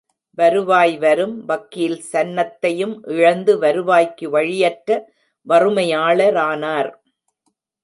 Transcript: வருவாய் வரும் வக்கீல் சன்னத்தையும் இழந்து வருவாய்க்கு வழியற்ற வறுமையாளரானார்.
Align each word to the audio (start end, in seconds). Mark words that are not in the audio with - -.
வருவாய் 0.37 0.97
வரும் 0.97 1.35
வக்கீல் 1.45 1.97
சன்னத்தையும் 2.11 2.95
இழந்து 3.09 3.59
வருவாய்க்கு 3.59 4.27
வழியற்ற 4.29 4.99
வறுமையாளரானார். 5.47 6.91